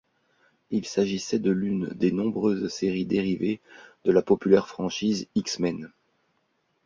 Il 0.71 0.85
s'agissait 0.87 1.37
de 1.37 1.51
l'une 1.51 1.85
des 1.93 2.11
nombreuses 2.11 2.69
séries 2.69 3.05
dérivées 3.05 3.59
de 4.03 4.11
la 4.11 4.23
populaire 4.23 4.67
franchise 4.67 5.27
X-Men. 5.35 5.91